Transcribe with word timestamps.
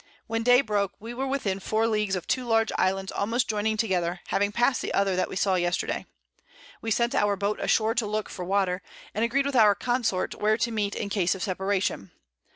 When 0.25 0.41
Day 0.41 0.61
broke 0.61 0.93
we 0.99 1.13
were 1.13 1.27
within 1.27 1.59
4 1.59 1.85
Leagues 1.87 2.15
of 2.15 2.25
2 2.25 2.43
large 2.47 2.71
Islands 2.75 3.11
almost 3.11 3.47
joining 3.47 3.77
together, 3.77 4.21
having 4.29 4.51
passed 4.51 4.81
the 4.81 4.91
other 4.95 5.15
that 5.15 5.29
we 5.29 5.35
saw 5.35 5.53
yesterday. 5.53 6.07
We 6.81 6.89
sent 6.89 7.13
our 7.13 7.35
Boat 7.35 7.59
ashore 7.59 7.93
to 7.93 8.07
look 8.07 8.27
for 8.27 8.43
Water, 8.43 8.81
and 9.13 9.23
agreed 9.23 9.45
with 9.45 9.55
our 9.55 9.75
Consort 9.75 10.33
where 10.33 10.57
to 10.57 10.71
meet 10.71 10.95
in 10.95 11.09
case 11.09 11.35
of 11.35 11.43
Separation. 11.43 12.09